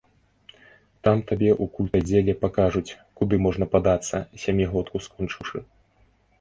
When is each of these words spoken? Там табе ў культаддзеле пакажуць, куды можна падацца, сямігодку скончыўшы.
Там 1.03 1.17
табе 1.31 1.49
ў 1.63 1.65
культаддзеле 1.75 2.33
пакажуць, 2.47 2.97
куды 3.21 3.35
можна 3.45 3.65
падацца, 3.77 4.17
сямігодку 4.47 4.97
скончыўшы. 5.09 5.67